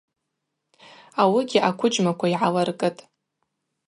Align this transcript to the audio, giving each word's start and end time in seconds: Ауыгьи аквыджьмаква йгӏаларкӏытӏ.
Ауыгьи 1.21 1.59
аквыджьмаква 1.69 2.27
йгӏаларкӏытӏ. 2.33 3.03